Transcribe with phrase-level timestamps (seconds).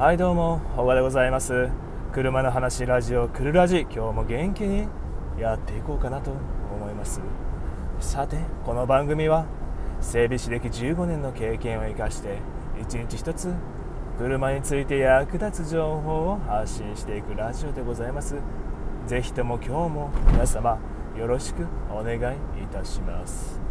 [0.00, 1.68] はいどうも小川でございます。
[2.14, 4.88] 車の話ラジオクルラジ今日も元気に
[5.38, 6.30] やっていこうかなと
[6.74, 7.20] 思います。
[7.98, 9.44] さてこの番組は
[10.00, 12.38] 整備士歴15年の経験を生かして
[12.80, 13.52] 一日一つ
[14.16, 18.36] 車について役立つ情報を発信していくラジオでございます。
[19.06, 20.78] ぜひとも今日も皆様
[21.18, 23.69] よろしくお願いいたします。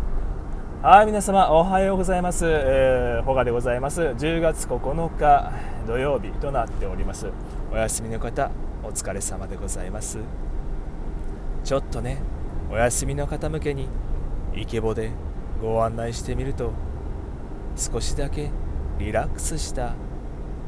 [0.82, 4.00] はい皆様おはようございます、えー、ほがでございます。
[4.00, 5.52] 10月9日
[5.86, 7.28] 土曜日となっております。
[7.70, 8.50] お休みの方
[8.82, 10.20] お疲れ様でございます。
[11.66, 12.22] ちょっとね
[12.72, 13.90] お休みの方向けに
[14.56, 15.12] イケボで
[15.62, 16.72] ご案内してみると
[17.76, 18.50] 少しだけ
[19.00, 19.96] リラックスした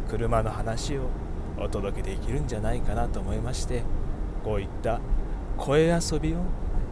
[0.09, 1.03] 車の話を
[1.57, 3.83] お届けできるんじゃないかなと思いまして
[4.43, 4.99] こういった
[5.55, 6.39] 声遊びを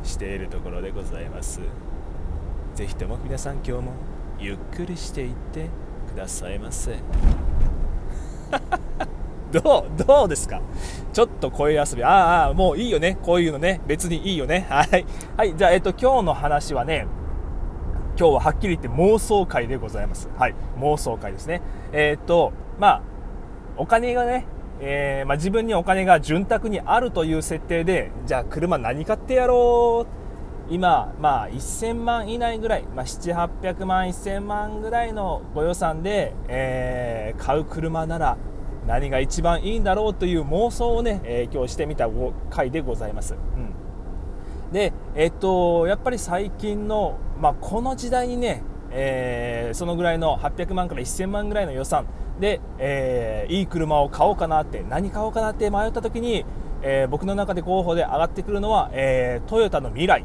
[0.03, 1.59] しているところでございます。
[2.79, 3.91] ぜひとも皆さん今日も
[4.39, 5.67] ゆっくりしていって
[6.13, 6.91] くださいませ。
[9.51, 10.61] どうどうですか？
[11.11, 12.05] ちょっと声遊び。
[12.05, 13.17] ああもういいよね。
[13.21, 13.81] こういうのね。
[13.85, 14.65] 別にいいよね。
[14.69, 15.05] はい。
[15.35, 15.57] はい。
[15.57, 17.05] じゃあえっと今日の話はね
[18.17, 20.29] 今日ははっきり言って妄想会でございます。
[20.37, 20.55] はい。
[20.79, 21.61] 妄想会ですね。
[21.91, 23.01] えー、っとまあ
[23.75, 24.45] お金がね
[24.79, 30.18] えー、まあ、自分にお金が潤沢にあるという設定でじゃあ車何買ってやろう
[30.69, 38.37] 今、まあ、1000万以内ぐらい、まあ、7800万1000万ぐらいのご予算で、えー、買う車なら
[38.87, 42.07] 何が一番いいんだろうという妄想をね、えー、今日してみた
[42.49, 43.33] 回でございます。
[43.33, 43.89] うん
[44.71, 48.61] で、えっと、やっぱり最近の、まあ、この時代にね、
[48.91, 52.05] えー、そのぐらいの800万から1000万ぐらいの予算
[52.39, 56.45] で、えー、いい車を買おうかなって何買おうかなって迷った時に、
[56.81, 60.23] えー、僕の中で候補で上がってくるのは、えトヨタの未来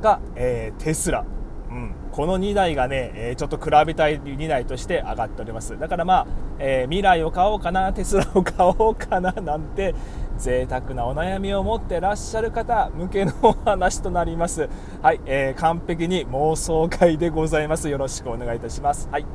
[0.00, 1.24] が、えー、テスラ、
[1.70, 5.78] うん、この2台がね、えー、ちょっと比べたい2台として上がっております。
[5.78, 6.26] だからまあ、
[6.58, 9.94] えー、未来を買おうかなテスラを買おうかななんて
[10.38, 14.68] 贅沢なお悩みを持ってらっしゃる方向けのお話となります。
[15.02, 17.88] はい、えー、完璧に妄想会でございます。
[17.88, 19.08] よろしくお願いいたします。
[19.10, 19.26] はい。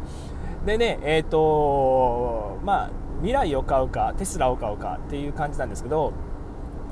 [0.65, 6.13] でねえっ、とまあ未来を買うかテスラを買うかっていう感じなんですけど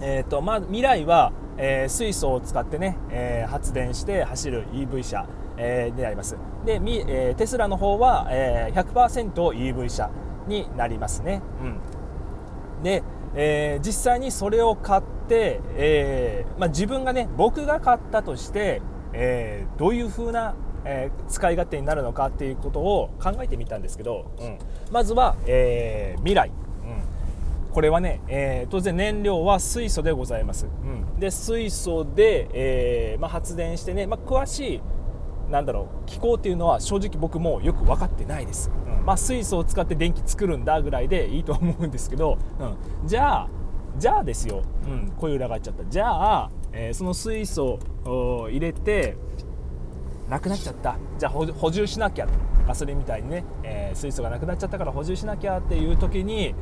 [0.01, 1.31] えーとまあ、未来は、
[1.63, 5.27] えー、水素を使ってね、えー、発電して走る EV 車、
[5.57, 6.35] えー、であります。
[6.65, 10.09] で、え、テスラの方は、え、100% EV 車
[10.47, 13.03] になりますね、うん、で、
[13.35, 18.81] え、実際にそれを買って、えまあ、自分がね僕が買ったとして、
[19.13, 24.57] え、どういう風なえ、使い勝手になるのかっていうことを考えてみたんですけど、うん、
[24.91, 26.51] まずは、えー、未来。
[27.73, 34.81] これはね、えー、当然燃料は水素でございます、うん、で水素で、えーまあ、発電してね、まあ、詳しい
[35.49, 43.49] なんだろう気候っていうのは正直僕もよく分かってないです、うん、まあ、水素を使って電気作るんだぐらいでいいと思うんですけど、うん、じゃあ
[43.97, 45.83] じゃあですよ、うん、声裏がっちゃった。
[45.83, 49.17] じゃあ、えー、その水素を入れて
[50.29, 50.97] なくなっちゃった。
[51.19, 52.27] じゃあ補充しなきゃ。
[52.65, 56.55] ガソリンみたいにね、えー、水素がなくなっちゃったから補充しなきゃっていう時に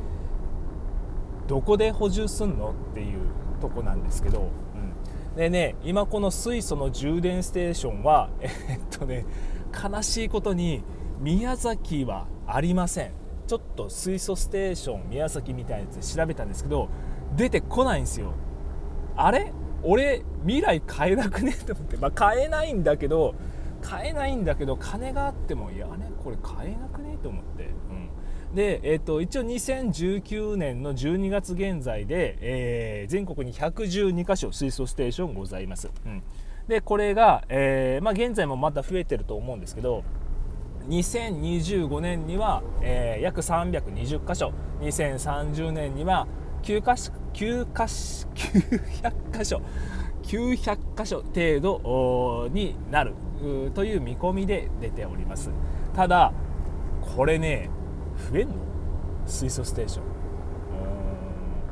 [1.50, 3.20] どこで補充すんのっていう
[3.60, 4.50] とこなんですけど、
[5.32, 9.26] うん、でね今この水素の充電ステーションは えっとね
[9.74, 10.84] 悲しいことに
[11.20, 13.12] 宮崎はありません。
[13.48, 16.88] ちょっと水素ステーション宮崎みたいなやつで調べたんですけど
[17.36, 18.34] 出てこないんですよ。
[19.16, 19.52] あれ？
[19.82, 21.54] 俺未来買えなくね？
[21.54, 21.98] と思って。
[21.98, 23.34] まあ買えないんだけど
[23.82, 27.18] 買えないんだけど金があってもいやねこれ買えなくね？
[27.24, 27.64] と思って。
[27.64, 28.09] うん。
[28.54, 36.24] で、えーと、一応2019年の12月現在で、えー、全国に112箇所水素ステーションございます、うん、
[36.68, 40.04] でこれが、えー、まあ、現在もまた増えてると思うんですけど
[40.88, 44.52] 2025年には、えー、約320箇所。
[44.80, 46.28] 2030年には
[46.64, 49.62] 9か所9か900箇所
[50.24, 53.14] 900箇所程度になる
[53.74, 55.52] という見込みで出ております。
[55.94, 56.34] ただ
[57.02, 57.70] これね
[58.32, 58.56] 増えんの？
[59.26, 60.02] 水素ステーショ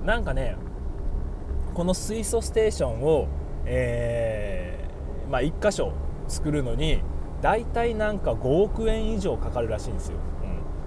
[0.03, 0.05] ン。
[0.05, 0.55] なんかね
[1.73, 3.27] この水素ステーションを、
[3.65, 5.91] えー、まあ、1箇所
[6.27, 7.01] 作るのに
[7.41, 10.17] 大体なんか5億円以上かかるらしいんですよ、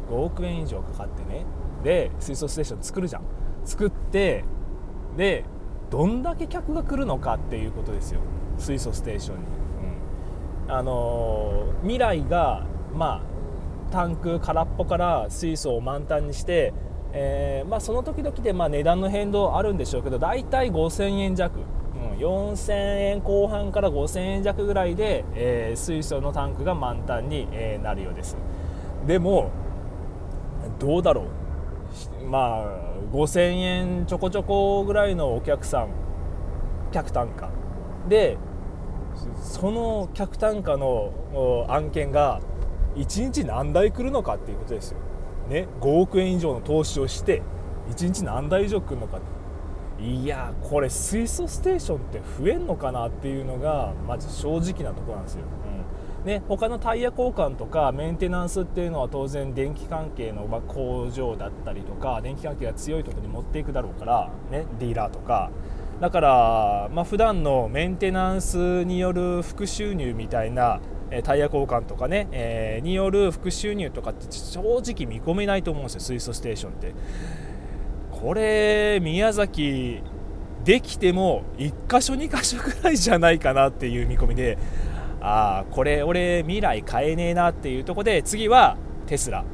[0.08, 1.44] うん、5億円以上かかってね。
[1.84, 3.22] で水素ステーション作るじゃん。
[3.64, 4.44] 作って
[5.16, 5.44] で
[5.90, 8.20] どんだけ客が来るのかっていうことですよ。
[8.58, 9.42] 水素ステーションに、
[10.66, 12.64] うん、あのー、未来が
[12.94, 13.22] まあ
[13.90, 16.72] タンク空っぽから水素を満タンにして、
[17.12, 28.36] えー、まあ、その時々でま値段の変動あるんでしょうけど大体5000円弱、うん、4000円後半から5000円弱ぐらいで、えー、水素のタンクが満タンに、えなるようです。
[29.06, 29.50] でも
[30.78, 32.24] どうだろう。
[32.26, 35.88] まあ5000円ちょこちょこぐらいのお客さん
[36.92, 37.50] 客単価。
[38.08, 38.38] で
[39.42, 41.12] その客単価の
[41.68, 42.40] 案件が
[43.00, 44.98] 1日何台来るのかっていうことですよ。
[45.48, 47.42] ね、5億円以上の投資をして
[47.90, 49.18] 1日何台以上来るのか
[49.98, 55.44] いやこれ水素ステーションって増えんのかなっていうのがまず正直なところなんですよ。
[56.22, 56.26] うん。
[56.26, 65.50] ね、他のタイヤ交換とかメンテナンスっていうのは当然電気関係の工場だったりとか電気関係が強いところに持っていくだろうから、ね、ディーラーとか。
[66.00, 70.80] だから、まあ普段のメンテナンスによる副収入みたいな
[71.24, 76.92] タイヤ交換とかね、えー、による副収入とかって正直見込めないと思うんですよ水素ステーションって。
[78.10, 80.02] これ宮崎
[80.64, 84.58] できても1箇所2箇所ぐらいじゃないかなっていう見込みで
[85.20, 88.76] ああこれ俺未来変えねえなっていうとこで次は
[89.06, 89.44] テスラ。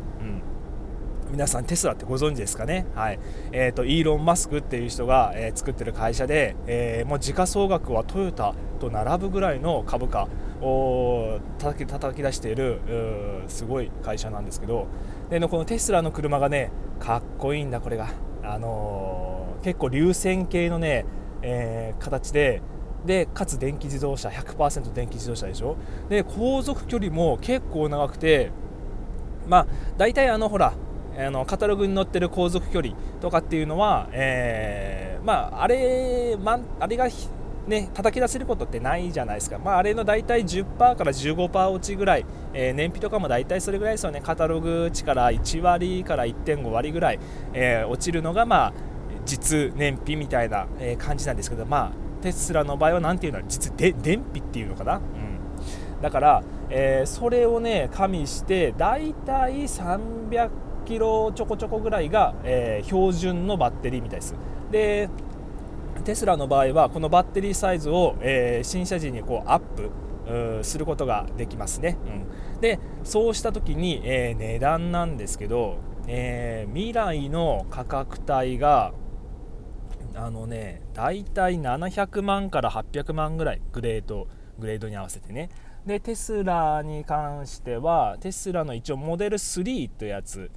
[1.37, 3.19] 皆さんテスラってご存知ですかね、はい。
[3.53, 10.29] えーと、イーロン・マスクっていう人が、えー、作ってる会社で、えー、もう時価総額はトヨタと並ぶぐらいの株価
[10.63, 12.81] を叩き叩き出している
[13.49, 14.87] すごい会社なんですけど
[15.29, 18.09] でこのテスラの車がねかっこいいんだこれが、
[18.43, 21.05] あのー、結構流線形のね、
[21.43, 22.63] えー、形で
[23.05, 25.77] でかつ電気自動車100%電気自動車でしょ？
[26.09, 28.53] で航続距離も結構長くて
[29.47, 29.67] まあ
[29.99, 30.73] 大体あのほら
[31.19, 37.09] あのカタログに載ってる航続距離とかっていうのは、えー、まあ、あれ、まあれが
[37.67, 47.19] ね、叩き出せることってないじゃないですか、まあ、あれの大体10%から15%落ちぐらい、えー、燃費とかも大体それぐらいですよね、カタログ値から1割から1.5割ぐらい、
[47.53, 48.73] えー、落ちるのが、まあ、
[49.25, 64.35] 実燃費みたいな、え感じなんですけど、まあ、テスラの場合は何ていうの実で電費っていうのかな、うん、だから、えー、それをね加味して大体300キロちょこちょこぐらいが、えー、標準のバッテリーみたいです。
[64.71, 65.11] で
[66.05, 69.91] テスラの場合はこのバッテリーサイズを、えー、新車時にこうアップ
[70.63, 71.97] することができますね、
[72.55, 75.79] うん、でそうした時に、えー、値段なんですけど、
[76.09, 78.93] えー、未来の価格帯が
[80.15, 84.27] あのねだいたい700万から800万ぐらいグレード
[84.59, 85.51] グレードに合わせてね。
[85.85, 90.51] でテスラに関してはテスラの一応モデル3というやつ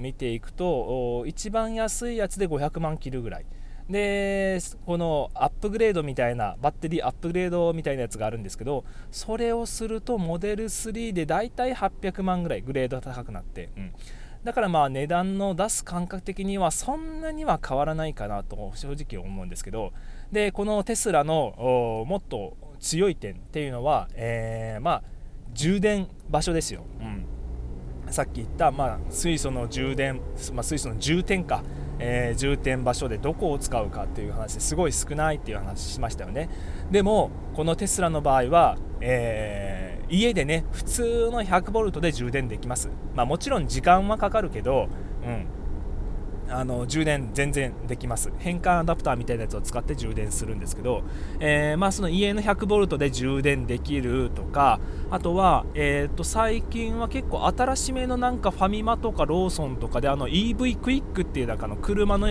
[0.00, 3.46] 見ていくと一番安いやつで500万切るぐらい。
[3.88, 13.92] でこのアップグレードみたいなバッテリーアップグレードみたいなやつがあるんですけどそれをするとモデル3でだいたい800万ぐらいグレード高くなって、うん、
[14.44, 19.92] だからまあ値段の出す感覚的にはそんなには変わらないかなと正直思うんですけど。
[20.32, 25.02] でこのテスラのもっと強い点っていうのは、えー、まあ
[25.52, 26.84] 充電場所ですよ。
[27.00, 27.24] うん。
[28.10, 30.20] さっき言った、まあ、水素の充電、
[30.52, 31.62] まあ、水素の充填か、
[31.98, 36.48] えー、充填場所でどこを使うかっていう話すごい少ないっていう話しましたよね。
[36.90, 44.88] でもこのテスラの場合は、えー、家でね普通の 100V で充電できます、まあ、もちろん時間はかかるけど、
[45.24, 45.46] うん、
[46.50, 48.30] あの充電全然できます。
[48.38, 51.02] 変換アダプターみたいなやつを使って充電するんですけど、
[51.38, 54.80] えー、まあ、その家の 100V で充電できるとか
[55.10, 62.28] あとは、えー、と最近は結構新しめのなんかファミマとかローソンとかであの EV クイックっていうなんかの車の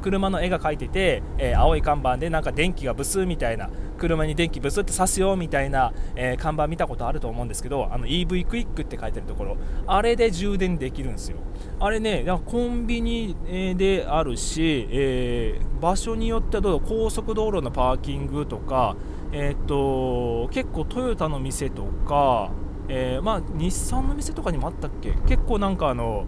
[0.00, 9.56] 車の絵が描いてて、えー、青い看板でなんか電気がブスみたいな車に電気ブスって刺すよみたいな、えー、看板見たことあると思うんですけどあの EV クイックって書いてるところ。
[9.86, 11.36] あれで充電できるんですよ。
[11.78, 13.36] あれねコンビニ
[13.76, 18.96] であるし、えー、場所によってはどう高速道路のパーキングとか、
[19.32, 22.50] えーと、結構トヨタの店とか、
[22.88, 25.12] えー、まあ日産の店とかにもあったっけ？
[25.28, 26.26] 結構なんかあの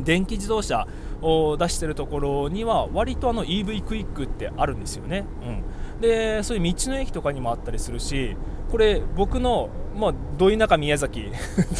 [0.00, 0.86] 電気自動車
[1.22, 5.62] を出してるところには割とあの EV クイックってあるんですよね、うん、
[6.00, 8.36] でそういう道の駅とかにもあったりするし
[8.70, 11.30] これ僕のまあ、ど田舎宮崎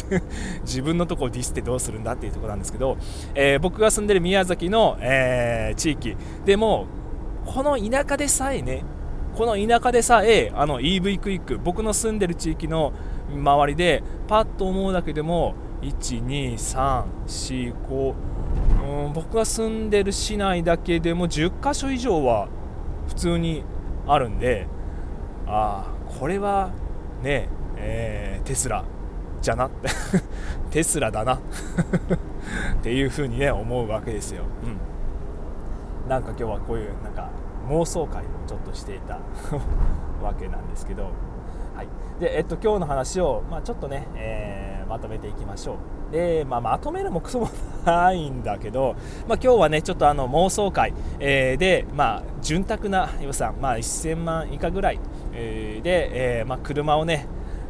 [0.63, 2.95] 自分のとこをディスってどうするんだっていうところなんですけど、
[3.33, 6.85] えー、僕が住んでる宮崎の、えー、地域でも
[7.45, 8.85] この田舎でさえね
[9.35, 12.93] この田舎でさえあの EV クイック僕の住んでる地域の
[13.33, 18.13] 周りでパッと思うだけでも12345
[19.05, 22.47] うん僕が住んでる市内だけでも10か所以上は
[23.07, 23.65] 普通に
[24.07, 24.67] あるんで
[25.47, 26.71] ああこれは
[27.23, 28.83] ねえー、テスラ
[29.41, 29.69] じゃな？
[30.71, 31.35] テスラだな？
[31.37, 31.39] っ
[32.81, 34.43] ていうふうにね思うわけですよ、
[36.03, 37.29] うん、なんか今日はこういうなんか
[37.67, 39.19] 妄想会をちょっとしていた
[40.23, 41.03] わけなんですけど。
[41.75, 41.87] はい。
[42.21, 45.75] でえっと今日の話を、まあ、ちょっとね、えー、まとめていきましょう。
[46.11, 47.49] で、まあ、まとめるもクソも
[47.85, 48.95] ないんだけど、
[49.27, 54.99] まあ、今日はねちょっとあの妄想会、えー、で、まあ、潤沢な予算、まあ、1000万以下ぐらい、
[55.33, 57.27] えー、で、えーまあ、車をね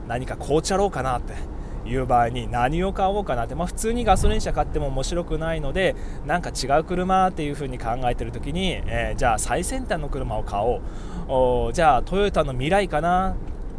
[0.08, 1.56] 何か買うちゃろうかなって。
[1.88, 11.74] いう場合に何を買おうかなって、まあ、普通にガソリン車買っても面白くないのでなんか違う車っていう風に考えてる時に、えー、じゃあ最先端の車を買おう。
[11.74, 13.36] じゃあトヨタの未来かな。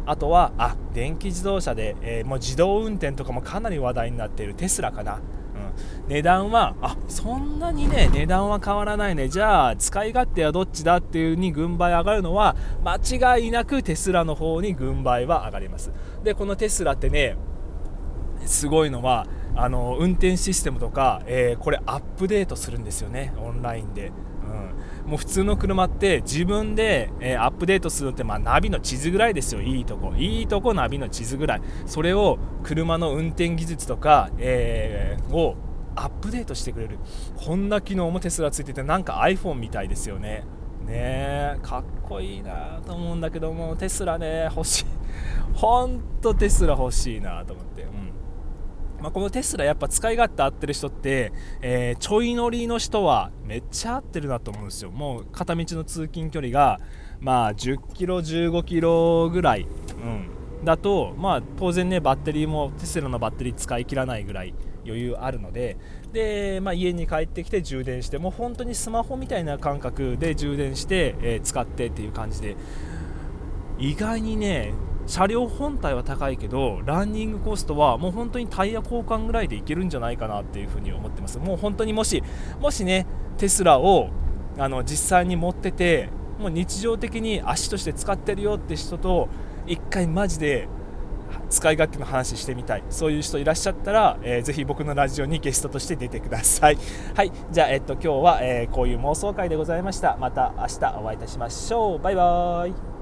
[0.07, 5.21] あとはあ電気自動車で、えー、もう自動運転とかもかなり話題になっているテスラかな、うん、
[6.07, 9.27] 値段はあそんなにね値段は変わらないね。
[9.27, 15.91] じゃあ使い勝手はどっちだっていうに軍配上がるのは間違いなくテスラの方に軍配は上がります。
[16.23, 17.35] でこのテスラってね
[18.45, 23.33] すごいのはあの運転システムとか、えー、これアップデートするんですよね。
[23.39, 24.11] オンラインで。
[25.05, 25.11] うん。
[25.11, 29.61] もう普通の車って自分で、えー、アップデートするのって、まあ、ナビの地図ぐらいですよ。
[29.61, 31.61] いいとこいいとこナビの地図ぐらい。
[31.85, 35.55] それを車の運転技術とか、えー、を
[35.95, 36.99] アップデートしてくれる。
[37.35, 40.43] こんな機能もテスラついててなんか iPhone みたいですよね。
[40.85, 44.85] ねかっこいいなと思うんだけどもテスラね欲しい。
[45.53, 47.87] ほんとテスラ欲しいなと思って、
[49.01, 54.91] まあ、このテスラやっぱ使い勝手合ってる人って、えー、ちょい乗りの人はめっちゃ合ってるなと思うんですよ。
[54.91, 56.79] もう片道の通勤距離が
[57.19, 59.67] まあ10キロ15キロぐらい、
[60.61, 64.53] うん、だとまあ当然ねバッテリーもテスラのバッテリー使い切らないぐらい
[64.85, 65.77] 余裕あるので。
[66.13, 72.55] で、まあ、家に帰ってきて充電してもう本当にスマホみたいな感覚で充電して、えー、使ってっていう感じで。
[73.79, 74.73] 意外にね
[75.07, 81.39] 車両本体は高いけどランニングコストはもう本当にタイヤ交換ぐらいでいけるんじゃないかなっていうふうに思ってます。
[81.39, 82.21] もう本当にもし
[82.59, 84.09] もしねテスラを
[84.57, 86.09] あの実際に持ってて
[86.39, 89.29] もう日常的に足として使ってるよって人と
[89.65, 90.67] 一回マジで
[91.49, 92.83] 使い勝手の話してみたい。
[92.89, 96.77] そういう人いらっしゃったら、えー、ぜひ僕のラジオにゲストとして出てください。
[97.15, 97.31] はい。
[97.51, 100.17] じゃあ、えっと、今日は、えー、こういう妄想会でございました。
[100.19, 101.99] また明日お会いいたしましょう。
[101.99, 102.96] バイバーイ。